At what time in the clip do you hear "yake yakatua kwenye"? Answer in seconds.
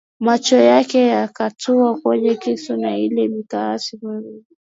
0.57-2.35